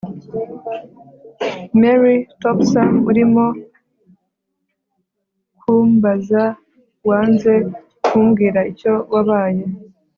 [1.81, 3.45] mary: topsam urimo
[5.59, 6.43] kumbabaza
[7.07, 7.53] wanze
[8.07, 9.63] kumbwira icyo wabaye,